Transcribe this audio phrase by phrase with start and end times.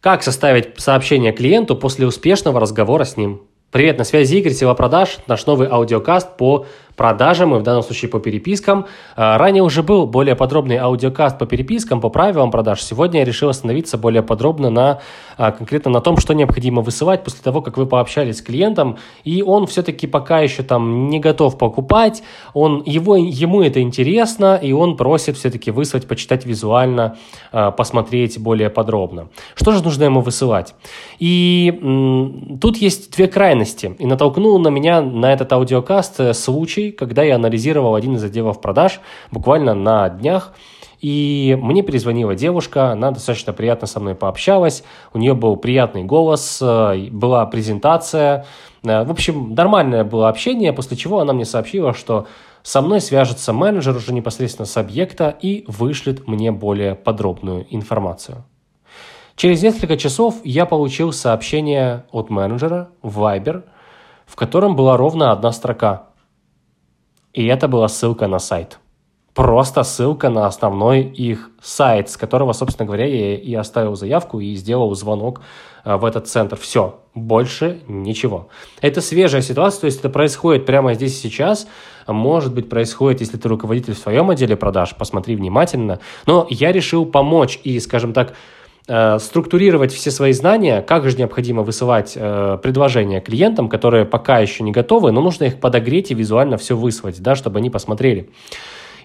[0.00, 3.42] Как составить сообщение клиенту после успешного разговора с ним?
[3.70, 6.64] Привет, на связи Игорь, Сила продаж, наш новый аудиокаст по
[7.00, 8.84] продажам и в данном случае по перепискам.
[9.16, 12.82] А, ранее уже был более подробный аудиокаст по перепискам, по правилам продаж.
[12.82, 15.00] Сегодня я решил остановиться более подробно на
[15.38, 19.42] а, конкретно на том, что необходимо высылать после того, как вы пообщались с клиентом, и
[19.42, 22.22] он все-таки пока еще там не готов покупать,
[22.52, 27.16] он, его, ему это интересно, и он просит все-таки выслать, почитать визуально,
[27.50, 29.28] а, посмотреть более подробно.
[29.54, 30.74] Что же нужно ему высылать?
[31.18, 36.34] И м, тут есть две крайности, и натолкнул на меня на этот аудиокаст э,
[36.90, 39.00] когда я анализировал один из отделов продаж
[39.30, 40.52] буквально на днях,
[41.00, 46.58] и мне перезвонила девушка, она достаточно приятно со мной пообщалась, у нее был приятный голос,
[46.60, 48.46] э, была презентация,
[48.82, 52.26] э, в общем, нормальное было общение, после чего она мне сообщила, что
[52.62, 58.44] со мной свяжется менеджер уже непосредственно с объекта и вышлет мне более подробную информацию.
[59.36, 63.64] Через несколько часов я получил сообщение от менеджера в Viber,
[64.26, 66.09] в котором была ровно одна строка.
[67.32, 68.78] И это была ссылка на сайт.
[69.34, 74.54] Просто ссылка на основной их сайт, с которого, собственно говоря, я и оставил заявку и
[74.56, 75.40] сделал звонок
[75.84, 76.56] э, в этот центр.
[76.56, 78.48] Все, больше ничего.
[78.80, 81.68] Это свежая ситуация, то есть это происходит прямо здесь и сейчас.
[82.08, 86.00] Может быть, происходит, если ты руководитель в своем отделе продаж, посмотри внимательно.
[86.26, 88.34] Но я решил помочь и, скажем так,
[88.86, 94.72] структурировать все свои знания, как же необходимо высылать э, предложения клиентам, которые пока еще не
[94.72, 98.30] готовы, но нужно их подогреть и визуально все выслать, да, чтобы они посмотрели.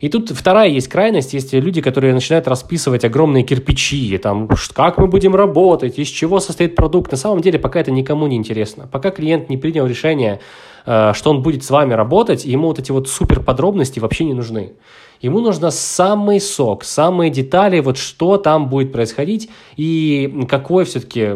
[0.00, 5.06] И тут вторая есть крайность, есть люди, которые начинают расписывать огромные кирпичи, там, как мы
[5.06, 7.10] будем работать, из чего состоит продукт.
[7.10, 8.88] На самом деле пока это никому не интересно.
[8.90, 10.38] Пока клиент не принял решение, э,
[10.84, 14.74] что он будет с вами работать, ему вот эти вот супер подробности вообще не нужны.
[15.20, 21.30] Ему нужно самый сок, самые детали, вот что там будет происходить и какой все-таки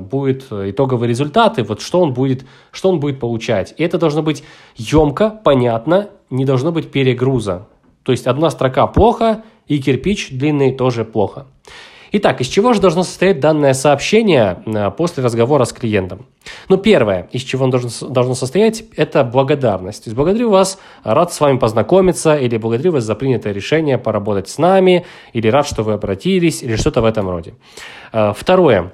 [0.00, 3.74] будет итоговый результат, и вот что он будет, что он будет получать.
[3.76, 4.44] И это должно быть
[4.76, 7.66] емко, понятно, не должно быть перегруза.
[8.02, 11.46] То есть одна строка плохо, и кирпич длинный тоже плохо.
[12.10, 16.24] Итак, из чего же должно состоять данное сообщение э, после разговора с клиентом?
[16.68, 20.04] Ну, первое, из чего оно должно, должно состоять, это благодарность.
[20.04, 24.48] То есть благодарю вас, рад с вами познакомиться, или благодарю вас за принятое решение поработать
[24.48, 27.54] с нами, или рад, что вы обратились, или что-то в этом роде.
[28.12, 28.92] Э, второе,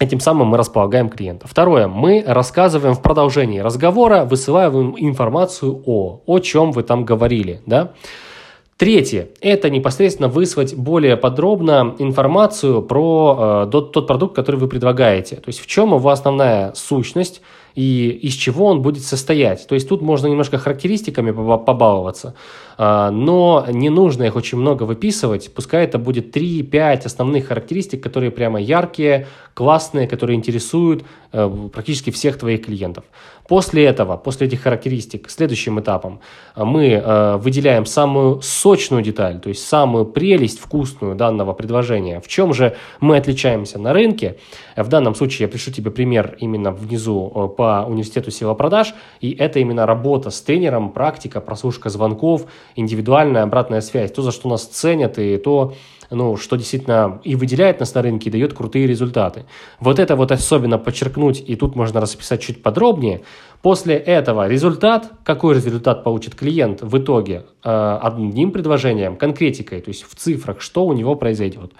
[0.00, 1.46] Этим самым мы располагаем клиента.
[1.46, 7.92] Второе, мы рассказываем в продолжении разговора, высылаем информацию о, о чем вы там говорили, да.
[8.82, 15.36] Третье– это непосредственно выслать более подробно информацию про э, тот, тот продукт, который вы предлагаете.
[15.36, 17.42] То есть в чем его основная сущность
[17.74, 19.66] и из чего он будет состоять.
[19.66, 22.34] То есть тут можно немножко характеристиками побаловаться,
[22.78, 25.52] э, но не нужно их очень много выписывать.
[25.54, 32.38] Пускай это будет 3-5 основных характеристик, которые прямо яркие, классные, которые интересуют э, практически всех
[32.38, 33.04] твоих клиентов.
[33.48, 36.20] После этого, после этих характеристик, следующим этапом
[36.54, 42.20] э, мы э, выделяем самую сочную деталь, то есть самую прелесть вкусную данного предложения.
[42.20, 44.36] В чем же мы отличаемся на рынке?
[44.76, 49.30] В данном случае я пришлю тебе пример именно внизу э, по университету сила продаж, и
[49.30, 54.64] это именно работа с тренером, практика, прослушка звонков, индивидуальная обратная связь, то, за что нас
[54.64, 55.74] ценят, и то,
[56.10, 59.44] ну, что действительно и выделяет нас на рынке, и дает крутые результаты.
[59.78, 63.20] Вот это вот особенно подчеркнуть, и тут можно расписать чуть подробнее.
[63.62, 70.02] После этого результат, какой результат получит клиент в итоге э, одним предложением, конкретикой, то есть
[70.02, 71.70] в цифрах, что у него произойдет.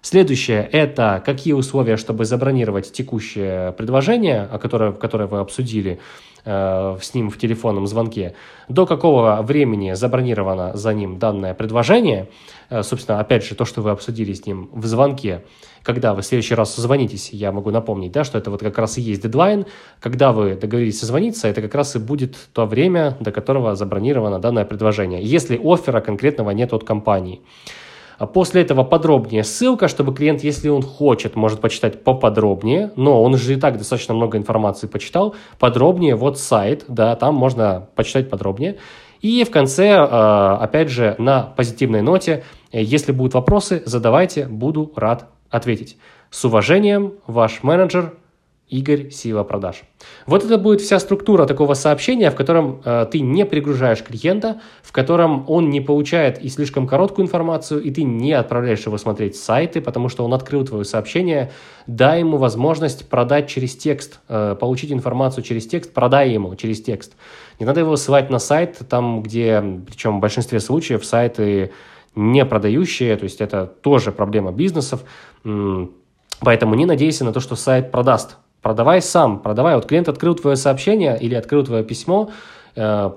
[0.00, 5.98] Следующее– это какие условия, чтобы забронировать текущее предложение, которое, которое вы обсудили
[6.44, 8.34] э, с ним в телефонном звонке,
[8.68, 12.28] до какого времени забронировано за ним данное предложение,
[12.70, 15.42] э, собственно, опять же, то, что вы обсудили с ним в звонке,
[15.82, 18.98] когда вы в следующий раз созвонитесь, я могу напомнить, да, что это вот как раз
[18.98, 19.66] и есть дедлайн,
[20.00, 24.64] когда вы договорились созвониться, это как раз и будет то время, до которого забронировано данное
[24.64, 27.40] предложение, если оффера конкретного нет от компании.
[28.18, 33.36] А после этого подробнее ссылка, чтобы клиент, если он хочет, может почитать поподробнее, но он
[33.36, 38.78] же и так достаточно много информации почитал, подробнее вот сайт, да, там можно почитать подробнее.
[39.20, 45.28] И в конце, а, опять же, на позитивной ноте, если будут вопросы, задавайте, буду рад
[45.48, 45.96] ответить.
[46.30, 48.14] С уважением, ваш менеджер–
[48.68, 49.82] Игорь Сила продаж.
[50.26, 54.92] Вот это будет вся структура такого сообщения, в котором э, ты не пригружаешь клиента, в
[54.92, 59.80] котором он не получает и слишком короткую информацию, и ты не отправляешь его смотреть сайты,
[59.80, 61.50] потому что он открыл твое сообщение.
[61.86, 67.14] Дай ему возможность продать через текст, э, получить информацию через текст, продай ему через текст.
[67.58, 71.72] Не надо его ссылать на сайт, там, где, причем в большинстве случаев сайты
[72.14, 75.04] не продающие, то есть это тоже проблема бизнесов
[76.40, 78.36] Поэтому не надейся на то, что сайт продаст.
[78.62, 79.76] Продавай сам, продавай.
[79.76, 82.30] Вот клиент открыл твое сообщение или открыл твое письмо,
[82.74, 83.10] э,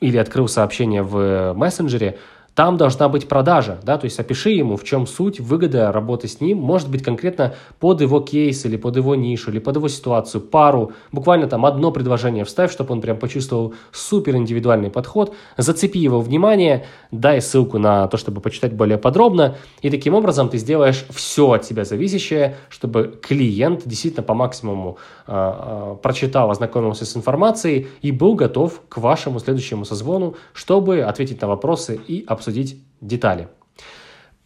[0.00, 2.18] или открыл сообщение в мессенджере,
[2.58, 6.40] там должна быть продажа, да, то есть опиши ему, в чем суть, выгода работы с
[6.40, 10.40] ним, может быть конкретно под его кейс или под его нишу, или под его ситуацию,
[10.40, 16.20] пару, буквально там одно предложение вставь, чтобы он прям почувствовал супер индивидуальный подход, зацепи его
[16.20, 21.52] внимание, дай ссылку на то, чтобы почитать более подробно, и таким образом ты сделаешь все
[21.52, 28.34] от тебя зависящее, чтобы клиент действительно по максимуму э, прочитал, ознакомился с информацией и был
[28.34, 33.48] готов к вашему следующему созвону, чтобы ответить на вопросы и обсудить обсудить детали.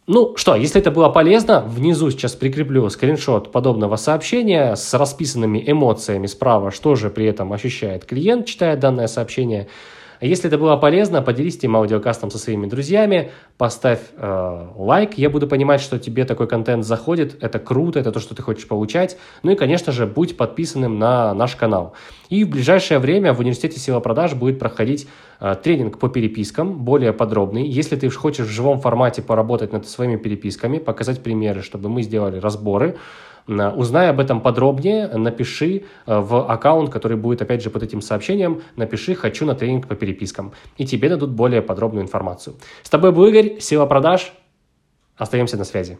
[0.05, 6.27] Ну что, если это было полезно, внизу сейчас прикреплю скриншот подобного сообщения с расписанными эмоциями
[6.27, 9.69] справа, что же при этом ощущает клиент, читая данное сообщение.
[10.25, 15.47] Если это было полезно, поделись этим аудиокастом со своими друзьями, поставь э, лайк, я буду
[15.47, 19.17] понимать, что тебе такой контент заходит, это круто, это то, что ты хочешь получать.
[19.43, 21.93] Ну и, конечно же, будь подписанным на наш канал.
[22.29, 25.09] И в ближайшее время в университете сила продаж будет проходить
[25.41, 27.67] э, тренинг по перепискам, более подробный.
[27.67, 32.39] Если ты хочешь в живом формате поработать над своими переписками, показать примеры, чтобы мы сделали
[32.39, 32.95] разборы,
[33.47, 38.61] Узнай об этом подробнее, напиши э, в аккаунт, который будет опять же под этим сообщением,
[38.75, 42.55] напиши «хочу на тренинг по перепискам», и тебе дадут более подробную информацию.
[42.83, 44.33] С тобой был Игорь, Сила продаж.
[45.17, 45.97] Остаемся на связи.